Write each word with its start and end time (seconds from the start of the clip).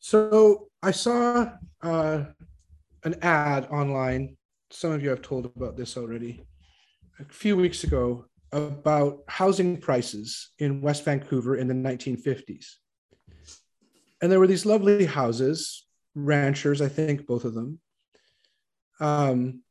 So 0.00 0.68
I 0.82 0.90
saw 0.92 1.52
uh, 1.82 2.24
an 3.04 3.14
ad 3.22 3.66
online. 3.66 4.36
Some 4.70 4.92
of 4.92 5.02
you 5.02 5.10
have 5.10 5.20
told 5.20 5.44
about 5.44 5.76
this 5.76 5.96
already. 5.96 6.42
A 7.18 7.24
few 7.32 7.54
weeks 7.54 7.84
ago 7.84 8.24
about 8.50 9.20
housing 9.28 9.76
prices 9.76 10.52
in 10.58 10.80
West 10.80 11.04
Vancouver 11.04 11.56
in 11.56 11.68
the 11.68 11.74
1950s. 11.74 12.66
And 14.22 14.32
there 14.32 14.40
were 14.40 14.46
these 14.46 14.66
lovely 14.66 15.04
houses, 15.04 15.86
ranchers, 16.14 16.80
I 16.80 16.88
think, 16.88 17.26
both 17.26 17.44
of 17.44 17.54
them. 17.54 17.78
Um, 19.00 19.62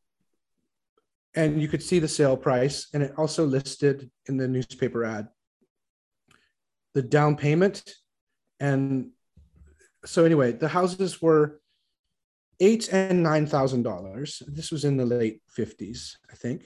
and 1.36 1.62
you 1.62 1.68
could 1.68 1.84
see 1.84 2.00
the 2.00 2.08
sale 2.08 2.38
price, 2.38 2.88
and 2.94 3.04
it 3.04 3.14
also 3.18 3.46
listed 3.46 4.10
in 4.28 4.38
the 4.38 4.48
newspaper 4.48 5.04
ad 5.04 5.28
the 6.94 7.02
down 7.02 7.36
payment. 7.36 7.84
And 8.60 9.12
so, 10.06 10.26
anyway, 10.26 10.52
the 10.52 10.68
houses 10.68 11.22
were 11.22 11.60
eight 12.60 12.92
and 12.92 13.24
nine 13.24 13.46
thousand 13.46 13.84
dollars. 13.84 14.42
This 14.48 14.72
was 14.72 14.86
in 14.86 14.98
the 14.98 15.06
late 15.06 15.42
50s, 15.58 16.16
I 16.32 16.36
think. 16.36 16.64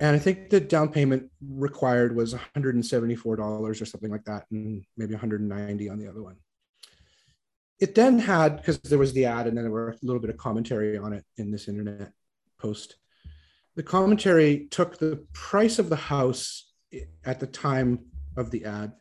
And 0.00 0.16
I 0.16 0.18
think 0.18 0.48
the 0.48 0.60
down 0.60 0.88
payment 0.88 1.30
required 1.46 2.16
was 2.16 2.34
$174 2.34 3.38
or 3.38 3.74
something 3.84 4.10
like 4.10 4.24
that, 4.24 4.46
and 4.50 4.82
maybe 4.96 5.12
190 5.12 5.90
on 5.90 5.98
the 5.98 6.08
other 6.08 6.22
one. 6.22 6.36
It 7.78 7.94
then 7.94 8.18
had, 8.18 8.56
because 8.56 8.80
there 8.80 8.98
was 8.98 9.12
the 9.12 9.26
ad 9.26 9.46
and 9.46 9.56
then 9.56 9.64
there 9.64 9.72
were 9.72 9.90
a 9.90 9.98
little 10.02 10.20
bit 10.20 10.30
of 10.30 10.38
commentary 10.38 10.96
on 10.96 11.12
it 11.12 11.24
in 11.36 11.50
this 11.50 11.68
internet 11.68 12.12
post. 12.58 12.96
The 13.76 13.82
commentary 13.82 14.68
took 14.70 14.98
the 14.98 15.26
price 15.34 15.78
of 15.78 15.90
the 15.90 15.96
house 15.96 16.72
at 17.24 17.40
the 17.40 17.46
time 17.46 18.06
of 18.36 18.50
the 18.50 18.64
ad 18.64 18.92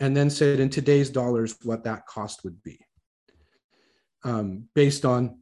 and 0.00 0.16
then 0.16 0.30
said 0.30 0.60
in 0.60 0.70
today's 0.70 1.10
dollars 1.10 1.56
what 1.62 1.84
that 1.84 2.06
cost 2.06 2.44
would 2.44 2.62
be 2.62 2.78
um, 4.24 4.68
based 4.74 5.04
on 5.04 5.38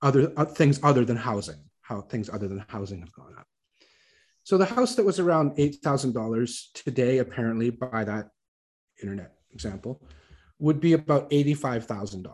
other 0.00 0.32
uh, 0.36 0.44
things 0.44 0.80
other 0.82 1.04
than 1.04 1.16
housing, 1.16 1.62
how 1.82 2.00
things 2.00 2.28
other 2.28 2.48
than 2.48 2.64
housing 2.68 3.00
have 3.00 3.12
gone 3.12 3.34
up. 3.38 3.46
So 4.44 4.58
the 4.58 4.66
house 4.66 4.96
that 4.96 5.04
was 5.04 5.20
around 5.20 5.56
$8,000 5.56 6.72
today, 6.74 7.18
apparently 7.18 7.70
by 7.70 8.04
that 8.04 8.30
internet 9.00 9.32
example, 9.52 10.02
would 10.58 10.80
be 10.80 10.94
about 10.94 11.30
$85,000. 11.30 12.26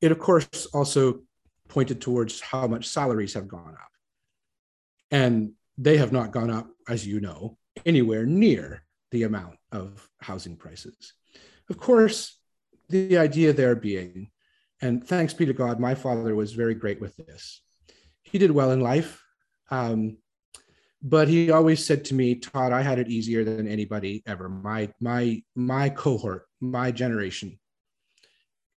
It, 0.00 0.12
of 0.12 0.18
course, 0.18 0.66
also 0.72 1.22
pointed 1.68 2.00
towards 2.00 2.40
how 2.40 2.66
much 2.66 2.88
salaries 2.88 3.34
have 3.34 3.48
gone 3.48 3.74
up. 3.74 3.90
And 5.10 5.52
they 5.76 5.98
have 5.98 6.12
not 6.12 6.32
gone 6.32 6.50
up, 6.50 6.68
as 6.88 7.06
you 7.06 7.20
know, 7.20 7.58
anywhere 7.84 8.24
near 8.24 8.84
the 9.10 9.24
amount 9.24 9.56
of 9.72 10.08
housing 10.20 10.56
prices. 10.56 11.14
Of 11.70 11.78
course, 11.78 12.38
the 12.88 13.18
idea 13.18 13.52
there 13.52 13.74
being, 13.74 14.30
and 14.80 15.06
thanks 15.06 15.34
be 15.34 15.46
to 15.46 15.52
God, 15.52 15.80
my 15.80 15.94
father 15.94 16.34
was 16.34 16.52
very 16.52 16.74
great 16.74 17.00
with 17.00 17.16
this. 17.16 17.62
He 18.22 18.38
did 18.38 18.50
well 18.50 18.70
in 18.70 18.80
life. 18.80 19.22
Um, 19.70 20.18
but 21.02 21.28
he 21.28 21.50
always 21.50 21.84
said 21.84 22.04
to 22.06 22.14
me, 22.14 22.34
Todd, 22.34 22.72
I 22.72 22.82
had 22.82 22.98
it 22.98 23.08
easier 23.08 23.44
than 23.44 23.68
anybody 23.68 24.22
ever. 24.26 24.48
My 24.48 24.92
my 25.00 25.42
my 25.54 25.90
cohort, 25.90 26.46
my 26.60 26.90
generation. 26.90 27.58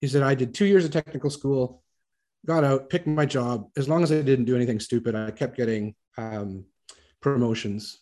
He 0.01 0.09
said 0.09 0.23
I 0.23 0.34
did 0.34 0.55
two 0.55 0.67
years 0.67 0.84
of 0.84 0.91
technical 0.91 1.31
school, 1.31 1.83
got 2.47 2.65
out, 2.65 2.91
picked 2.91 3.06
my 3.06 3.27
job. 3.27 3.69
As 3.77 3.89
long 3.89 4.03
as 4.03 4.11
I 4.11 4.23
didn't 4.23 4.47
do 4.47 4.56
anything 4.56 4.81
stupid, 4.81 5.15
I 5.15 5.31
kept 5.31 5.56
getting 5.56 5.95
um, 6.17 6.65
promotions. 7.21 7.99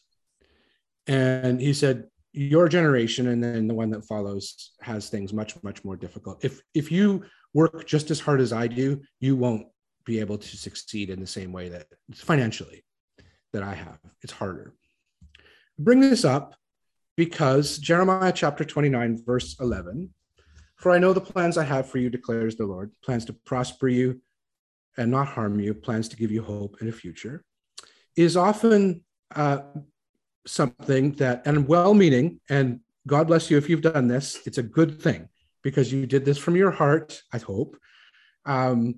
And 1.06 1.60
he 1.60 1.72
said, 1.72 2.08
your 2.36 2.68
generation 2.68 3.28
and 3.28 3.42
then 3.42 3.66
the 3.66 3.74
one 3.74 3.88
that 3.90 4.04
follows 4.04 4.72
has 4.82 5.08
things 5.08 5.32
much 5.32 5.60
much 5.62 5.82
more 5.84 5.96
difficult. 5.96 6.44
If 6.44 6.60
if 6.74 6.92
you 6.92 7.24
work 7.54 7.86
just 7.86 8.10
as 8.10 8.20
hard 8.20 8.40
as 8.42 8.52
I 8.52 8.66
do, 8.66 9.00
you 9.20 9.36
won't 9.36 9.66
be 10.04 10.20
able 10.20 10.36
to 10.36 10.56
succeed 10.56 11.08
in 11.08 11.18
the 11.18 11.26
same 11.26 11.50
way 11.50 11.70
that 11.70 11.86
financially 12.14 12.84
that 13.54 13.62
I 13.62 13.74
have. 13.74 13.98
It's 14.22 14.32
harder. 14.32 14.74
Bring 15.78 16.00
this 16.00 16.24
up 16.24 16.54
because 17.16 17.78
Jeremiah 17.78 18.32
chapter 18.32 18.64
29, 18.64 19.24
verse 19.24 19.56
11 19.58 20.10
For 20.76 20.92
I 20.92 20.98
know 20.98 21.14
the 21.14 21.20
plans 21.22 21.56
I 21.56 21.64
have 21.64 21.88
for 21.88 21.96
you, 21.96 22.10
declares 22.10 22.56
the 22.56 22.66
Lord 22.66 22.92
plans 23.02 23.24
to 23.26 23.32
prosper 23.32 23.88
you 23.88 24.20
and 24.98 25.10
not 25.10 25.28
harm 25.28 25.58
you, 25.58 25.72
plans 25.72 26.08
to 26.10 26.16
give 26.16 26.30
you 26.30 26.42
hope 26.42 26.76
and 26.80 26.88
a 26.90 26.92
future, 26.92 27.44
is 28.14 28.36
often 28.36 29.04
uh, 29.34 29.60
something 30.46 31.12
that, 31.12 31.42
and 31.46 31.68
well 31.68 31.94
meaning, 31.94 32.40
and 32.48 32.80
God 33.06 33.26
bless 33.26 33.50
you 33.50 33.58
if 33.58 33.68
you've 33.68 33.82
done 33.82 34.08
this, 34.08 34.40
it's 34.46 34.58
a 34.58 34.62
good 34.62 35.00
thing 35.00 35.28
because 35.62 35.92
you 35.92 36.06
did 36.06 36.24
this 36.24 36.38
from 36.38 36.56
your 36.56 36.70
heart, 36.70 37.22
I 37.32 37.38
hope, 37.38 37.76
um, 38.44 38.96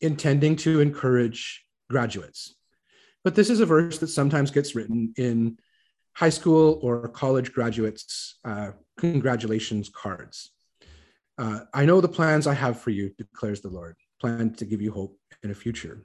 intending 0.00 0.56
to 0.56 0.80
encourage 0.80 1.64
graduates. 1.90 2.54
But 3.24 3.34
this 3.34 3.50
is 3.50 3.60
a 3.60 3.66
verse 3.66 3.98
that 3.98 4.08
sometimes 4.08 4.50
gets 4.50 4.74
written 4.74 5.12
in 5.16 5.58
high 6.14 6.30
school 6.30 6.80
or 6.82 7.08
college 7.08 7.52
graduates' 7.52 8.38
uh, 8.44 8.72
congratulations 8.98 9.88
cards. 9.88 10.50
Uh, 11.38 11.60
I 11.72 11.84
know 11.84 12.00
the 12.00 12.08
plans 12.08 12.46
I 12.46 12.54
have 12.54 12.80
for 12.80 12.90
you, 12.90 13.12
declares 13.16 13.60
the 13.60 13.68
Lord, 13.68 13.94
plan 14.20 14.52
to 14.54 14.64
give 14.64 14.82
you 14.82 14.90
hope 14.90 15.16
in 15.44 15.50
a 15.50 15.54
future. 15.54 16.04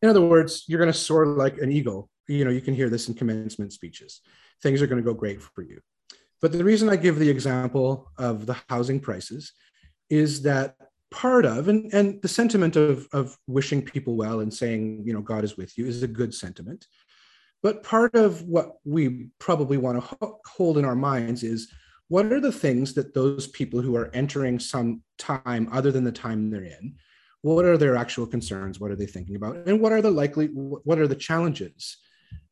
In 0.00 0.08
other 0.08 0.22
words, 0.22 0.64
you're 0.66 0.78
going 0.78 0.92
to 0.92 0.98
soar 0.98 1.26
like 1.26 1.58
an 1.58 1.70
eagle. 1.70 2.08
You 2.28 2.44
know, 2.44 2.50
you 2.50 2.60
can 2.60 2.74
hear 2.74 2.88
this 2.88 3.08
in 3.08 3.14
commencement 3.14 3.72
speeches. 3.72 4.20
Things 4.62 4.82
are 4.82 4.86
going 4.86 5.02
to 5.02 5.08
go 5.08 5.14
great 5.14 5.40
for 5.40 5.62
you. 5.62 5.80
But 6.42 6.52
the 6.52 6.64
reason 6.64 6.88
I 6.88 6.96
give 6.96 7.18
the 7.18 7.30
example 7.30 8.10
of 8.18 8.46
the 8.46 8.56
housing 8.68 9.00
prices 9.00 9.52
is 10.10 10.42
that 10.42 10.76
part 11.10 11.44
of 11.44 11.68
and, 11.68 11.92
and 11.92 12.20
the 12.22 12.28
sentiment 12.28 12.76
of, 12.76 13.06
of 13.12 13.38
wishing 13.46 13.80
people 13.80 14.16
well 14.16 14.40
and 14.40 14.52
saying 14.52 15.02
you 15.04 15.12
know 15.12 15.20
god 15.20 15.44
is 15.44 15.56
with 15.56 15.76
you 15.78 15.86
is 15.86 16.02
a 16.02 16.08
good 16.08 16.34
sentiment 16.34 16.86
but 17.62 17.82
part 17.82 18.14
of 18.14 18.42
what 18.42 18.72
we 18.84 19.28
probably 19.38 19.76
want 19.76 19.96
to 19.96 20.16
ho- 20.20 20.40
hold 20.46 20.78
in 20.78 20.84
our 20.84 20.96
minds 20.96 21.42
is 21.42 21.72
what 22.08 22.26
are 22.26 22.40
the 22.40 22.52
things 22.52 22.92
that 22.94 23.14
those 23.14 23.46
people 23.48 23.80
who 23.80 23.96
are 23.96 24.10
entering 24.14 24.58
some 24.58 25.02
time 25.16 25.68
other 25.72 25.92
than 25.92 26.04
the 26.04 26.12
time 26.12 26.50
they're 26.50 26.64
in 26.64 26.94
what 27.42 27.64
are 27.64 27.78
their 27.78 27.96
actual 27.96 28.26
concerns 28.26 28.80
what 28.80 28.90
are 28.90 28.96
they 28.96 29.06
thinking 29.06 29.36
about 29.36 29.56
and 29.68 29.80
what 29.80 29.92
are 29.92 30.02
the 30.02 30.10
likely 30.10 30.48
what 30.48 30.98
are 30.98 31.08
the 31.08 31.14
challenges 31.14 31.98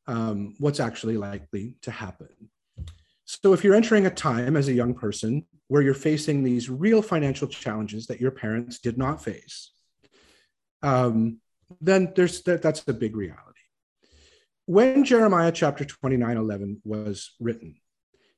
um, 0.07 0.55
what's 0.59 0.81
actually 0.81 1.17
likely 1.17 1.77
to 1.83 1.91
happen 1.91 2.29
so 3.25 3.53
if 3.55 3.65
you're 3.65 3.75
entering 3.75 4.07
a 4.07 4.11
time 4.11 4.57
as 4.57 4.69
a 4.69 4.75
young 4.75 4.95
person 4.95 5.47
where 5.69 5.83
you're 5.83 5.95
facing 5.95 6.43
these 6.43 6.69
real 6.69 7.01
financial 7.01 7.49
challenges 7.49 8.07
that 8.07 8.21
your 8.21 8.31
parents 8.31 8.79
did 8.79 8.99
not 8.99 9.25
face, 9.25 9.73
um, 10.83 11.39
then 11.81 12.13
there's 12.15 12.43
that, 12.43 12.61
that's 12.61 12.87
a 12.87 12.93
big 12.93 13.17
reality. 13.17 13.41
When 14.67 15.05
Jeremiah 15.05 15.53
chapter 15.53 15.85
29, 15.85 16.37
11 16.37 16.83
was 16.85 17.33
written, 17.41 17.77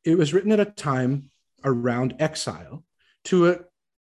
it 0.04 0.16
was 0.16 0.32
written 0.32 0.52
at 0.52 0.60
a 0.60 0.64
time 0.64 1.30
around 1.64 2.14
exile 2.20 2.84
to 3.24 3.48
a, 3.48 3.58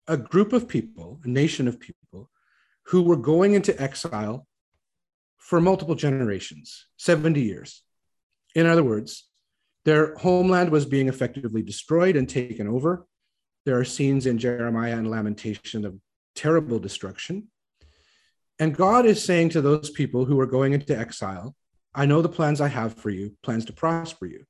a 0.07 0.17
group 0.17 0.53
of 0.53 0.67
people, 0.67 1.19
a 1.23 1.27
nation 1.27 1.67
of 1.67 1.79
people 1.79 2.29
who 2.83 3.01
were 3.01 3.17
going 3.17 3.55
into 3.55 3.79
exile 3.81 4.47
for 5.45 5.61
multiple 5.61 5.93
generations, 5.93 6.87
70 6.97 7.39
years. 7.39 7.83
In 8.55 8.65
other 8.65 8.83
words, 8.83 9.29
their 9.83 10.15
homeland 10.15 10.71
was 10.71 10.87
being 10.87 11.07
effectively 11.07 11.61
destroyed 11.61 12.15
and 12.15 12.27
taken 12.27 12.67
over. 12.67 13.05
There 13.63 13.77
are 13.77 13.85
scenes 13.85 14.25
in 14.25 14.39
Jeremiah 14.39 14.97
and 14.97 15.07
Lamentation 15.07 15.85
of 15.85 15.99
terrible 16.33 16.79
destruction. 16.79 17.49
And 18.57 18.75
God 18.75 19.05
is 19.05 19.23
saying 19.23 19.49
to 19.49 19.61
those 19.61 19.91
people 19.91 20.25
who 20.25 20.39
are 20.39 20.47
going 20.47 20.73
into 20.73 20.97
exile, 20.97 21.55
I 21.93 22.07
know 22.07 22.23
the 22.23 22.29
plans 22.29 22.59
I 22.59 22.69
have 22.69 22.95
for 22.95 23.11
you, 23.11 23.37
plans 23.43 23.65
to 23.65 23.73
prosper 23.73 24.25
you. 24.25 24.45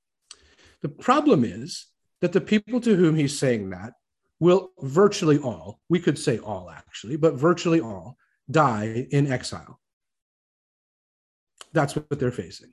The 0.82 0.88
problem 0.88 1.44
is 1.44 1.88
that 2.22 2.32
the 2.32 2.40
people 2.40 2.80
to 2.80 2.96
whom 2.96 3.18
he's 3.18 3.38
saying 3.38 3.72
that 3.72 3.92
will 4.40 4.72
virtually 4.80 5.40
all, 5.40 5.82
we 5.90 6.00
could 6.00 6.18
say 6.18 6.38
all 6.38 6.70
actually, 6.70 7.18
but 7.18 7.34
virtually 7.34 7.82
all, 7.82 8.16
die 8.50 9.08
in 9.12 9.30
exile. 9.30 9.82
That's 11.76 11.96
what 11.96 12.18
they're 12.20 12.32
facing. 12.32 12.72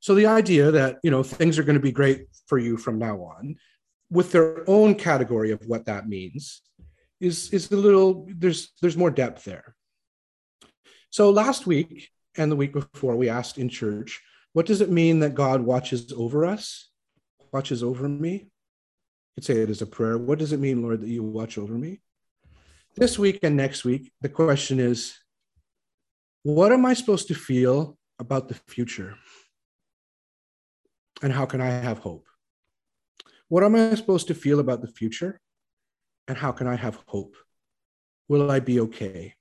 So 0.00 0.14
the 0.14 0.26
idea 0.26 0.70
that 0.70 0.98
you 1.02 1.10
know 1.10 1.22
things 1.22 1.58
are 1.58 1.64
going 1.64 1.76
to 1.76 1.80
be 1.80 1.92
great 1.92 2.26
for 2.46 2.58
you 2.58 2.76
from 2.76 2.98
now 2.98 3.16
on, 3.18 3.56
with 4.10 4.32
their 4.32 4.68
own 4.70 4.94
category 4.94 5.50
of 5.50 5.66
what 5.66 5.86
that 5.86 6.08
means, 6.08 6.62
is 7.20 7.52
is 7.52 7.70
a 7.72 7.76
little 7.76 8.26
there's 8.34 8.72
there's 8.80 8.96
more 8.96 9.10
depth 9.10 9.44
there. 9.44 9.74
So 11.10 11.30
last 11.30 11.66
week 11.66 12.10
and 12.36 12.52
the 12.52 12.56
week 12.56 12.72
before, 12.72 13.16
we 13.16 13.28
asked 13.28 13.58
in 13.58 13.68
church, 13.68 14.22
what 14.52 14.66
does 14.66 14.80
it 14.80 14.90
mean 14.90 15.20
that 15.20 15.34
God 15.34 15.60
watches 15.60 16.12
over 16.12 16.44
us, 16.44 16.90
watches 17.52 17.82
over 17.82 18.08
me? 18.08 18.32
You 18.32 19.34
could 19.36 19.44
say 19.44 19.56
it 19.62 19.70
as 19.70 19.82
a 19.82 19.86
prayer. 19.86 20.18
What 20.18 20.38
does 20.38 20.52
it 20.52 20.60
mean, 20.60 20.82
Lord, 20.82 21.00
that 21.00 21.08
you 21.08 21.22
watch 21.22 21.58
over 21.58 21.74
me? 21.74 22.00
This 22.96 23.18
week 23.18 23.40
and 23.42 23.56
next 23.56 23.84
week, 23.84 24.12
the 24.20 24.28
question 24.28 24.80
is, 24.80 25.18
what 26.46 26.70
am 26.70 26.86
I 26.86 26.94
supposed 26.94 27.26
to 27.26 27.34
feel 27.34 27.98
about 28.20 28.46
the 28.46 28.54
future? 28.68 29.16
And 31.20 31.32
how 31.32 31.44
can 31.44 31.60
I 31.60 31.70
have 31.70 31.98
hope? 31.98 32.28
What 33.48 33.64
am 33.64 33.74
I 33.74 33.92
supposed 33.96 34.28
to 34.28 34.34
feel 34.34 34.60
about 34.60 34.80
the 34.80 34.86
future? 34.86 35.40
And 36.28 36.38
how 36.38 36.52
can 36.52 36.68
I 36.68 36.76
have 36.76 37.00
hope? 37.06 37.34
Will 38.28 38.48
I 38.48 38.60
be 38.60 38.78
okay? 38.78 39.34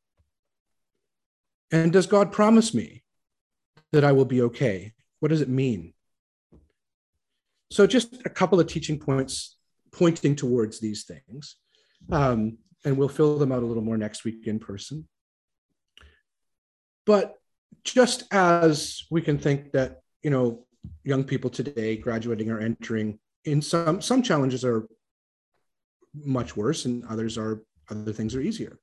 And 1.71 1.93
does 1.93 2.07
God 2.07 2.31
promise 2.31 2.73
me 2.73 3.03
that 3.91 4.03
I 4.03 4.11
will 4.11 4.25
be 4.25 4.41
okay? 4.41 4.93
What 5.19 5.29
does 5.29 5.41
it 5.41 5.49
mean? 5.49 5.93
So, 7.69 7.85
just 7.85 8.25
a 8.25 8.31
couple 8.31 8.59
of 8.59 8.65
teaching 8.65 8.97
points 8.97 9.57
pointing 9.91 10.35
towards 10.35 10.79
these 10.79 11.03
things. 11.03 11.57
Um, 12.11 12.57
and 12.83 12.97
we'll 12.97 13.09
fill 13.09 13.37
them 13.37 13.51
out 13.51 13.61
a 13.61 13.65
little 13.67 13.83
more 13.83 13.97
next 13.97 14.23
week 14.23 14.47
in 14.47 14.57
person. 14.57 15.07
But 17.05 17.35
just 17.83 18.23
as 18.31 19.03
we 19.11 19.21
can 19.21 19.37
think 19.37 19.71
that, 19.73 20.01
you 20.23 20.29
know, 20.29 20.65
young 21.03 21.23
people 21.23 21.49
today 21.49 21.97
graduating 21.97 22.49
or 22.49 22.59
entering 22.59 23.19
in 23.43 23.61
some 23.61 24.01
some 24.01 24.21
challenges 24.21 24.65
are 24.65 24.87
much 26.13 26.55
worse 26.55 26.85
and 26.85 27.03
others 27.05 27.37
are 27.37 27.63
other 27.89 28.13
things 28.13 28.35
are 28.35 28.41
easier. 28.41 28.79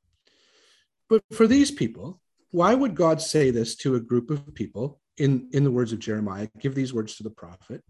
But 1.08 1.22
for 1.32 1.46
these 1.46 1.70
people, 1.70 2.20
why 2.50 2.74
would 2.74 2.94
God 2.94 3.20
say 3.20 3.50
this 3.50 3.74
to 3.76 3.96
a 3.96 4.00
group 4.00 4.30
of 4.30 4.54
people 4.54 5.00
in, 5.18 5.48
in 5.52 5.64
the 5.64 5.70
words 5.70 5.92
of 5.92 5.98
Jeremiah? 5.98 6.48
Give 6.58 6.75
these 6.75 6.94
words 6.94 7.16
to 7.16 7.22
the 7.22 7.30
prophet 7.30 7.82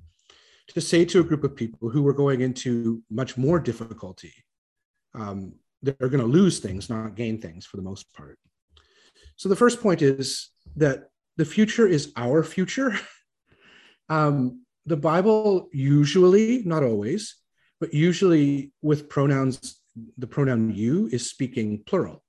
to 0.69 0.81
say 0.81 1.05
to 1.05 1.21
a 1.21 1.25
group 1.25 1.45
of 1.45 1.57
people 1.57 1.91
who 1.91 2.03
were 2.03 2.15
going 2.15 2.41
into 2.41 3.03
much 3.11 3.37
more 3.37 3.59
difficulty. 3.59 4.33
Um, 5.15 5.55
they're 5.83 6.09
going 6.09 6.21
to 6.21 6.25
lose 6.25 6.61
things, 6.61 6.89
not 6.89 7.17
gain 7.17 7.41
things 7.41 7.67
for 7.67 7.77
the 7.77 7.83
most 7.83 8.13
part. 8.15 8.39
So 9.37 9.49
the 9.49 9.57
first 9.57 9.81
point 9.81 10.03
is 10.03 10.51
that 10.77 11.11
the 11.37 11.45
future 11.45 11.87
is 11.87 12.13
our 12.17 12.43
future. 12.43 12.99
um, 14.09 14.63
the 14.87 14.97
Bible 14.97 15.69
usually, 15.73 16.63
not 16.65 16.83
always, 16.83 17.37
but 17.81 17.95
usually 17.95 18.73
with 18.83 19.09
pronouns, 19.09 19.81
the 20.19 20.27
pronoun 20.27 20.75
you 20.75 21.09
is 21.13 21.29
speaking 21.29 21.83
plural. 21.87 22.23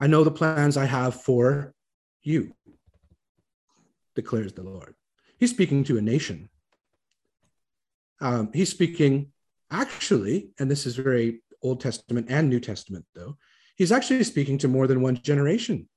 I 0.00 0.06
know 0.06 0.24
the 0.24 0.30
plans 0.30 0.76
I 0.76 0.84
have 0.84 1.22
for 1.22 1.74
you, 2.22 2.54
declares 4.14 4.52
the 4.52 4.62
Lord. 4.62 4.94
He's 5.38 5.50
speaking 5.50 5.84
to 5.84 5.98
a 5.98 6.02
nation. 6.02 6.48
Um, 8.20 8.50
he's 8.52 8.70
speaking, 8.70 9.32
actually, 9.70 10.50
and 10.58 10.70
this 10.70 10.86
is 10.86 10.96
very 10.96 11.42
Old 11.62 11.80
Testament 11.80 12.26
and 12.28 12.48
New 12.48 12.60
Testament, 12.60 13.04
though, 13.14 13.36
he's 13.76 13.92
actually 13.92 14.24
speaking 14.24 14.58
to 14.58 14.68
more 14.68 14.86
than 14.86 15.02
one 15.02 15.16
generation. 15.22 15.88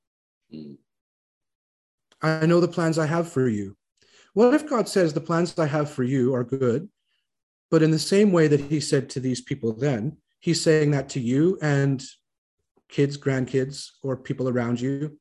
I 2.22 2.46
know 2.46 2.60
the 2.60 2.68
plans 2.68 3.00
I 3.00 3.06
have 3.06 3.32
for 3.32 3.48
you. 3.48 3.78
What 4.34 4.54
if 4.54 4.70
God 4.70 4.88
says 4.88 5.14
the 5.14 5.22
plans 5.22 5.58
I 5.58 5.66
have 5.66 5.90
for 5.90 6.04
you 6.04 6.34
are 6.36 6.44
good, 6.44 6.90
but 7.72 7.84
in 7.84 7.92
the 7.92 8.00
same 8.00 8.32
way 8.32 8.48
that 8.48 8.62
he 8.62 8.80
said 8.80 9.10
to 9.12 9.20
these 9.20 9.42
people 9.42 9.74
then, 9.74 10.18
he's 10.40 10.62
saying 10.62 10.92
that 10.92 11.10
to 11.10 11.20
you 11.20 11.58
and 11.62 12.04
kids, 12.90 13.18
grandkids, 13.18 13.90
or 14.04 14.18
people 14.18 14.50
around 14.50 14.82
you, 14.82 15.20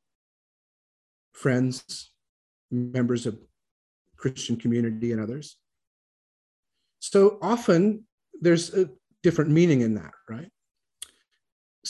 friends, 1.32 2.10
members 2.70 3.26
of 3.26 3.38
Christian 4.16 4.56
community, 4.56 5.12
and 5.12 5.20
others. 5.20 5.56
So 7.00 7.38
often 7.42 8.04
there's 8.40 8.74
a 8.74 8.88
different 9.22 9.50
meaning 9.50 9.82
in 9.82 9.94
that, 9.94 10.12
right? 10.28 10.50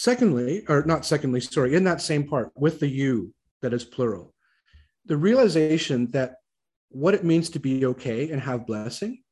Secondly, 0.00 0.62
or 0.68 0.84
not 0.84 1.04
secondly, 1.04 1.40
sorry, 1.40 1.74
in 1.74 1.82
that 1.82 2.00
same 2.00 2.22
part 2.24 2.52
with 2.54 2.78
the 2.78 2.86
you 2.86 3.34
that 3.62 3.72
is 3.72 3.82
plural, 3.82 4.32
the 5.06 5.16
realization 5.16 6.08
that 6.12 6.36
what 6.90 7.14
it 7.14 7.24
means 7.24 7.50
to 7.50 7.58
be 7.58 7.84
okay 7.84 8.30
and 8.30 8.40
have 8.40 8.64
blessing 8.64 9.24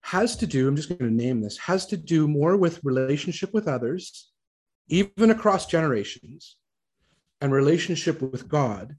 has 0.00 0.34
to 0.38 0.46
do, 0.48 0.66
I'm 0.66 0.74
just 0.74 0.88
going 0.88 1.08
to 1.08 1.16
name 1.24 1.40
this, 1.40 1.56
has 1.58 1.86
to 1.86 1.96
do 1.96 2.26
more 2.26 2.56
with 2.56 2.80
relationship 2.82 3.54
with 3.54 3.68
others, 3.68 4.32
even 4.88 5.30
across 5.30 5.66
generations, 5.66 6.56
and 7.40 7.52
relationship 7.52 8.20
with 8.20 8.48
God 8.48 8.96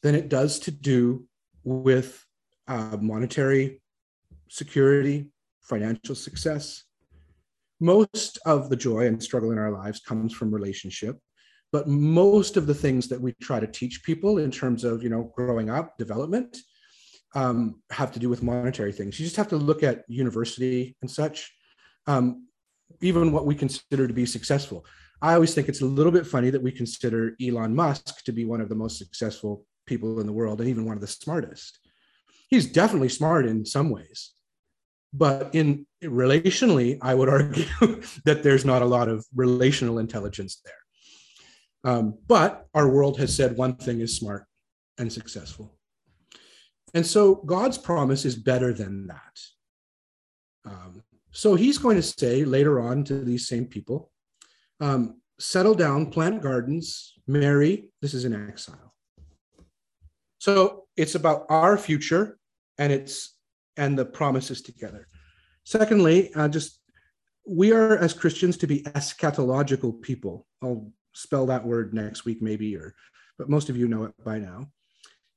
than 0.00 0.14
it 0.14 0.30
does 0.30 0.58
to 0.60 0.70
do 0.70 1.26
with 1.64 2.24
uh, 2.66 2.96
monetary 2.98 3.82
security, 4.48 5.32
financial 5.60 6.14
success. 6.14 6.84
Most 7.80 8.38
of 8.44 8.68
the 8.68 8.76
joy 8.76 9.06
and 9.06 9.22
struggle 9.22 9.52
in 9.52 9.58
our 9.58 9.72
lives 9.72 10.00
comes 10.00 10.34
from 10.34 10.54
relationship, 10.54 11.18
but 11.72 11.88
most 11.88 12.56
of 12.56 12.66
the 12.66 12.74
things 12.74 13.08
that 13.08 13.20
we 13.20 13.32
try 13.40 13.58
to 13.58 13.66
teach 13.66 14.02
people 14.02 14.38
in 14.38 14.50
terms 14.50 14.84
of, 14.84 15.02
you 15.02 15.08
know, 15.08 15.32
growing 15.34 15.70
up, 15.70 15.96
development, 15.96 16.58
um, 17.34 17.80
have 17.90 18.12
to 18.12 18.18
do 18.18 18.28
with 18.28 18.42
monetary 18.42 18.92
things. 18.92 19.18
You 19.18 19.24
just 19.24 19.36
have 19.36 19.48
to 19.48 19.56
look 19.56 19.82
at 19.82 20.04
university 20.08 20.96
and 21.00 21.10
such, 21.10 21.50
um, 22.06 22.46
even 23.00 23.32
what 23.32 23.46
we 23.46 23.54
consider 23.54 24.06
to 24.06 24.14
be 24.14 24.26
successful. 24.26 24.84
I 25.22 25.34
always 25.34 25.54
think 25.54 25.68
it's 25.68 25.82
a 25.82 25.86
little 25.86 26.12
bit 26.12 26.26
funny 26.26 26.50
that 26.50 26.62
we 26.62 26.72
consider 26.72 27.36
Elon 27.40 27.74
Musk 27.74 28.24
to 28.24 28.32
be 28.32 28.44
one 28.44 28.60
of 28.60 28.68
the 28.68 28.74
most 28.74 28.98
successful 28.98 29.66
people 29.86 30.20
in 30.20 30.26
the 30.26 30.32
world 30.32 30.60
and 30.60 30.68
even 30.68 30.86
one 30.86 30.96
of 30.96 31.00
the 31.00 31.06
smartest. 31.06 31.78
He's 32.48 32.70
definitely 32.70 33.10
smart 33.10 33.46
in 33.46 33.64
some 33.64 33.90
ways, 33.90 34.32
but 35.12 35.50
in 35.54 35.86
relationally 36.04 36.98
i 37.02 37.14
would 37.14 37.28
argue 37.28 37.64
that 38.24 38.42
there's 38.42 38.64
not 38.64 38.82
a 38.82 38.86
lot 38.86 39.08
of 39.08 39.24
relational 39.34 39.98
intelligence 39.98 40.60
there. 40.64 40.74
Um, 41.82 42.18
but 42.26 42.66
our 42.74 42.88
world 42.88 43.18
has 43.18 43.34
said 43.34 43.56
one 43.56 43.76
thing 43.76 44.00
is 44.00 44.16
smart 44.16 44.44
and 44.98 45.10
successful. 45.10 45.74
And 46.92 47.06
so 47.06 47.36
god's 47.36 47.78
promise 47.78 48.24
is 48.24 48.36
better 48.36 48.72
than 48.72 49.06
that. 49.06 49.40
Um, 50.66 51.02
so 51.30 51.54
he's 51.54 51.78
going 51.78 51.96
to 51.96 52.02
say 52.02 52.44
later 52.44 52.80
on 52.80 53.04
to 53.04 53.24
these 53.24 53.48
same 53.48 53.66
people 53.66 54.10
um, 54.80 55.20
settle 55.38 55.74
down 55.74 56.10
plant 56.10 56.42
gardens 56.42 57.14
marry 57.26 57.88
this 58.02 58.14
is 58.14 58.24
in 58.24 58.34
exile. 58.48 58.94
So 60.38 60.84
it's 60.96 61.14
about 61.14 61.46
our 61.48 61.78
future 61.78 62.38
and 62.78 62.92
it's 62.92 63.36
and 63.80 63.98
the 63.98 64.04
promises 64.04 64.60
together. 64.60 65.08
Secondly, 65.64 66.32
uh, 66.34 66.48
just 66.48 66.80
we 67.48 67.72
are 67.72 67.96
as 67.96 68.12
Christians 68.12 68.56
to 68.58 68.66
be 68.66 68.82
eschatological 68.82 70.00
people. 70.02 70.46
I'll 70.62 70.92
spell 71.14 71.46
that 71.46 71.66
word 71.66 71.94
next 71.94 72.24
week, 72.24 72.40
maybe, 72.42 72.76
or 72.76 72.94
but 73.38 73.48
most 73.48 73.70
of 73.70 73.76
you 73.76 73.88
know 73.88 74.04
it 74.04 74.12
by 74.22 74.38
now. 74.38 74.70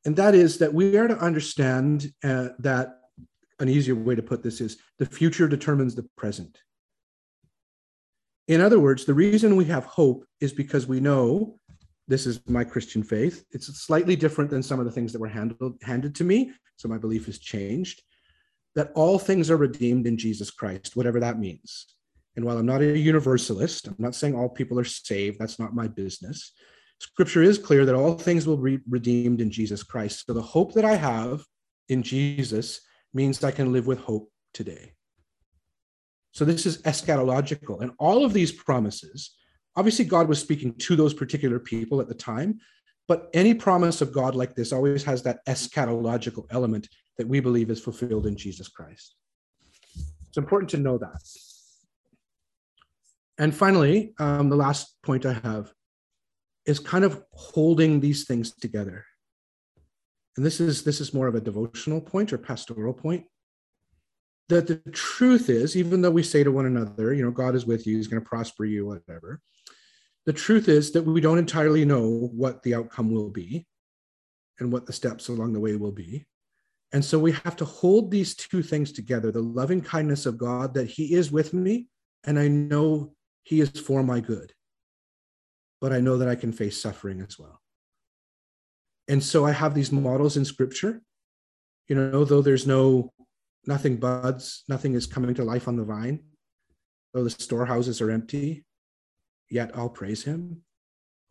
And 0.06 0.16
that 0.18 0.36
is 0.36 0.57
that 0.57 0.74
we 0.74 0.98
are 0.98 1.07
to 1.07 1.18
understand 1.18 2.12
uh, 2.24 2.50
that 2.60 3.00
an 3.60 3.69
easier 3.69 3.95
way 3.95 4.16
to 4.16 4.22
put 4.22 4.44
this 4.44 4.60
is 4.60 4.78
the 5.00 5.06
future 5.06 5.48
determines 5.48 5.95
the 5.95 6.07
present. 6.18 6.60
In 8.50 8.59
other 8.59 8.81
words, 8.81 9.06
the 9.06 9.14
reason 9.14 9.56
we 9.56 9.66
have 9.66 9.85
hope 9.85 10.26
is 10.42 10.52
because 10.52 10.85
we 10.85 11.00
know 11.00 11.57
this 12.09 12.26
is 12.26 12.42
my 12.45 12.66
Christian 12.66 13.04
faith. 13.04 13.45
It's 13.52 13.68
slightly 13.68 14.18
different 14.18 14.50
than 14.50 14.62
some 14.62 14.81
of 14.81 14.85
the 14.85 14.92
things 14.92 15.14
that 15.14 15.21
were 15.21 15.30
handled, 15.30 15.78
handed 15.81 16.14
to 16.16 16.26
me. 16.26 16.52
So 16.76 16.90
my 16.90 16.97
belief 16.97 17.26
has 17.28 17.40
changed 17.40 18.04
that 18.75 18.92
all 18.95 19.19
things 19.19 19.51
are 19.51 19.57
redeemed 19.57 20.07
in 20.07 20.18
Jesus 20.18 20.49
Christ, 20.51 20.95
whatever 20.95 21.19
that 21.19 21.39
means. 21.39 21.87
And 22.35 22.44
while 22.45 22.57
I'm 22.57 22.65
not 22.65 22.81
a 22.81 22.97
universalist, 22.97 23.87
I'm 23.87 23.95
not 23.99 24.15
saying 24.15 24.35
all 24.35 24.49
people 24.49 24.80
are 24.80 24.83
saved. 24.83 25.39
That's 25.39 25.59
not 25.59 25.75
my 25.75 25.87
business. 25.87 26.53
Scripture 26.99 27.44
is 27.44 27.57
clear 27.57 27.85
that 27.85 27.95
all 27.95 28.18
things 28.18 28.47
will 28.47 28.57
be 28.57 28.80
redeemed 28.89 29.42
in 29.42 29.51
Jesus 29.51 29.83
Christ. 29.83 30.25
So 30.25 30.33
the 30.33 30.42
hope 30.42 30.73
that 30.73 30.85
I 30.85 30.95
have 30.95 31.44
in 31.89 32.01
Jesus 32.01 32.81
means 33.13 33.44
I 33.44 33.51
can 33.51 33.71
live 33.71 33.85
with 33.85 33.99
hope 33.99 34.31
today. 34.53 34.94
So 36.31 36.45
this 36.45 36.65
is 36.65 36.81
eschatological. 36.81 37.81
And 37.81 37.92
all 37.99 38.25
of 38.25 38.33
these 38.33 38.51
promises, 38.51 39.35
obviously, 39.75 40.06
God 40.06 40.27
was 40.27 40.39
speaking 40.39 40.73
to 40.75 40.95
those 40.95 41.13
particular 41.13 41.59
people 41.59 42.01
at 42.01 42.07
the 42.07 42.15
time, 42.15 42.59
but 43.07 43.30
any 43.33 43.54
promise 43.54 44.02
of 44.02 44.14
God 44.14 44.36
like 44.36 44.56
this 44.56 44.72
always 44.72 45.04
has 45.04 45.24
that 45.24 45.45
eschatological 45.45 46.45
element 46.50 46.88
that 47.18 47.28
we 47.28 47.40
believe 47.40 47.69
is 47.69 47.81
fulfilled 47.81 48.26
in 48.26 48.38
Jesus 48.38 48.68
Christ. 48.68 49.16
It's 50.28 50.38
important 50.38 50.69
to 50.72 50.78
know 50.78 50.98
that. 50.98 51.22
And 53.38 53.54
finally, 53.54 54.14
um, 54.19 54.50
the 54.50 54.56
last 54.56 54.95
point 55.04 55.26
I 55.26 55.33
have 55.44 55.72
is 56.66 56.80
kind 56.80 57.04
of 57.04 57.24
holding 57.33 58.00
these 58.00 58.26
things 58.26 58.52
together. 58.52 59.06
And 60.38 60.45
this 60.45 60.60
is 60.60 60.83
this 60.83 61.02
is 61.02 61.14
more 61.14 61.28
of 61.28 61.36
a 61.36 61.42
devotional 61.42 62.02
point 62.02 62.33
or 62.33 62.38
pastoral 62.38 62.94
point. 62.94 63.26
That 64.50 64.68
the 64.68 64.78
truth 64.92 65.50
is, 65.50 65.76
even 65.76 66.02
though 66.02 66.12
we 66.12 66.24
say 66.24 66.44
to 66.44 66.52
one 66.52 66.66
another, 66.66 67.14
you 67.14 67.24
know, 67.24 67.31
God 67.31 67.56
is 67.56 67.66
with 67.66 67.86
you, 67.86 67.98
He's 67.98 68.07
going 68.07 68.22
to 68.22 68.28
prosper 68.28 68.66
you, 68.66 68.86
whatever. 68.86 69.40
The 70.25 70.33
truth 70.33 70.69
is 70.69 70.92
that 70.92 71.03
we 71.03 71.21
don't 71.21 71.37
entirely 71.37 71.83
know 71.83 72.30
what 72.33 72.63
the 72.63 72.75
outcome 72.75 73.11
will 73.11 73.30
be 73.30 73.68
and 74.59 74.71
what 74.71 74.85
the 74.85 74.94
steps 74.94 75.27
along 75.27 75.53
the 75.53 75.59
way 75.59 75.75
will 75.75 75.92
be. 75.92 76.25
And 76.94 77.03
so 77.03 77.19
we 77.19 77.31
have 77.31 77.56
to 77.57 77.65
hold 77.65 78.11
these 78.11 78.35
two 78.35 78.61
things 78.61 78.92
together 78.92 79.31
the 79.31 79.42
loving 79.42 79.81
kindness 79.81 80.25
of 80.25 80.37
God, 80.37 80.75
that 80.75 80.87
He 80.87 81.15
is 81.15 81.31
with 81.31 81.53
me, 81.53 81.87
and 82.23 82.39
I 82.39 82.47
know 82.47 83.15
He 83.44 83.59
is 83.59 83.69
for 83.69 84.03
my 84.03 84.19
good. 84.19 84.53
But 85.81 85.92
I 85.92 85.99
know 85.99 86.18
that 86.18 86.30
I 86.30 86.35
can 86.35 86.53
face 86.53 86.80
suffering 86.80 87.19
as 87.19 87.37
well. 87.37 87.59
And 89.07 89.21
so 89.21 89.45
I 89.45 89.51
have 89.51 89.73
these 89.73 89.92
models 89.92 90.37
in 90.37 90.45
scripture. 90.45 91.01
You 91.89 91.95
know, 91.95 92.23
though 92.23 92.42
there's 92.42 92.65
no 92.65 93.11
nothing 93.65 93.97
buds, 93.97 94.63
nothing 94.69 94.94
is 94.94 95.07
coming 95.07 95.33
to 95.35 95.44
life 95.44 95.68
on 95.68 95.75
the 95.75 95.83
vine, 95.83 96.23
though 97.13 97.23
the 97.23 97.30
storehouses 97.30 98.01
are 98.01 98.11
empty, 98.11 98.63
yet 99.54 99.72
I'll 99.76 99.90
praise 99.90 100.24
him. 100.24 100.64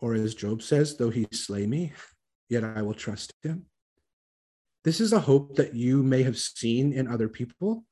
Or 0.00 0.14
as 0.14 0.34
Job 0.34 0.62
says, 0.62 0.96
though 0.96 1.10
he 1.10 1.26
slay 1.32 1.66
me, 1.66 1.92
yet 2.48 2.62
I 2.64 2.82
will 2.82 2.94
trust 2.94 3.32
him. 3.42 3.66
This 4.84 5.00
is 5.00 5.12
a 5.12 5.20
hope 5.20 5.56
that 5.56 5.74
you 5.74 6.02
may 6.02 6.22
have 6.22 6.38
seen 6.38 6.92
in 6.92 7.08
other 7.08 7.28
people. 7.28 7.84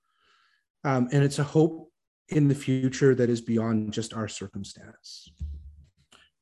Um, 0.84 1.08
and 1.12 1.24
it's 1.24 1.40
a 1.40 1.44
hope 1.44 1.90
in 2.28 2.46
the 2.46 2.54
future 2.54 3.14
that 3.14 3.28
is 3.28 3.40
beyond 3.40 3.92
just 3.92 4.14
our 4.14 4.28
circumstance. 4.28 5.30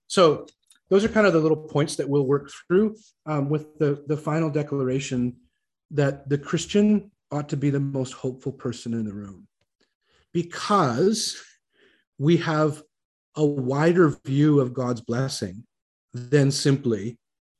So, 0.06 0.46
those 0.90 1.04
are 1.04 1.08
kind 1.08 1.26
of 1.26 1.34
the 1.34 1.40
little 1.40 1.68
points 1.74 1.96
that 1.96 2.08
we'll 2.08 2.26
work 2.26 2.50
through 2.50 2.96
um, 3.26 3.50
with 3.50 3.78
the, 3.78 4.04
the 4.06 4.16
final 4.16 4.48
declaration 4.48 5.36
that 5.90 6.28
the 6.30 6.38
Christian 6.38 7.10
ought 7.30 7.50
to 7.50 7.58
be 7.58 7.68
the 7.68 7.80
most 7.80 8.12
hopeful 8.12 8.52
person 8.52 8.94
in 8.94 9.04
the 9.04 9.12
room 9.12 9.46
because 10.32 11.36
we 12.18 12.38
have 12.38 12.82
a 13.38 13.46
wider 13.46 14.18
view 14.26 14.58
of 14.58 14.74
God's 14.74 15.00
blessing 15.00 15.64
than 16.12 16.50
simply 16.50 17.18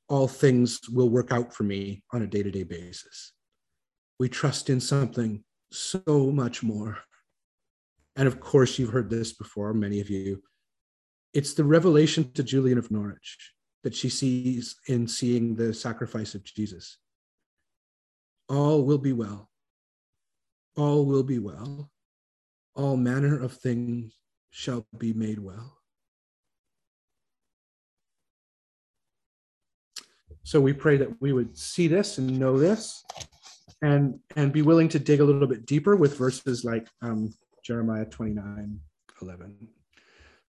all 0.09 0.27
things 0.27 0.81
will 0.89 1.09
work 1.09 1.31
out 1.31 1.55
for 1.55 1.63
me 1.63 2.03
on 2.13 2.23
a 2.23 2.27
day 2.27 2.43
to 2.43 2.51
day 2.51 2.65
basis. 2.65 3.33
We 4.19 4.29
trust 4.29 4.71
in 4.71 4.81
something 4.81 5.45
so 5.71 6.33
much 6.33 6.65
more. 6.65 6.99
And 8.17 8.27
of 8.27 8.41
course, 8.41 8.77
you've 8.77 8.91
heard 8.91 9.09
this 9.09 9.33
before, 9.33 9.73
many 9.73 10.01
of 10.01 10.11
you. 10.11 10.43
It's 11.33 11.55
the 11.55 11.63
revelation 11.63 12.33
to 12.33 12.43
Julian 12.43 12.79
of 12.79 12.91
Norwich 12.91 13.53
that 13.85 13.95
she 13.95 14.09
sees 14.09 14.75
in 14.89 15.07
seeing 15.07 15.55
the 15.55 15.73
sacrifice 15.73 16.35
of 16.35 16.43
Jesus. 16.43 16.99
All 18.49 18.85
will 18.85 18.99
be 18.99 19.13
well. 19.13 19.49
All 20.77 21.05
will 21.05 21.23
be 21.23 21.39
well. 21.39 21.89
All 22.75 22.97
manner 22.97 23.41
of 23.41 23.53
things 23.53 24.19
shall 24.50 24.87
be 24.99 25.12
made 25.12 25.38
well. 25.38 25.78
So 30.43 30.61
we 30.61 30.73
pray 30.73 30.97
that 30.97 31.21
we 31.21 31.33
would 31.33 31.57
see 31.59 31.88
this 31.88 32.19
and 32.19 32.38
know 32.38 32.59
this 32.59 33.05
and 33.83 34.19
and 34.37 34.52
be 34.52 34.62
willing 34.62 34.88
to 34.88 34.99
dig 34.99 35.21
a 35.21 35.25
little 35.25 35.47
bit 35.47 35.67
deeper 35.67 35.95
with 35.95 36.17
verses 36.17 36.64
like 36.64 36.88
um, 37.02 37.35
Jeremiah 37.62 38.07
29 38.07 38.81
11. 39.21 39.69